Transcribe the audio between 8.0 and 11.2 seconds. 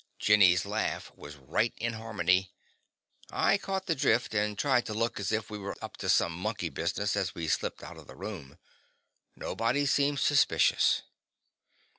the room. Nobody seemed suspicious.